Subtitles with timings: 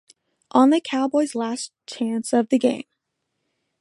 [0.49, 2.85] On the Cowboys last chance of the game.